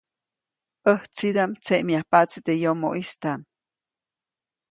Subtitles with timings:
[0.87, 3.41] ʼÄjtsidaʼm tseʼmyajpaʼtsi teʼ yomoʼistaʼm.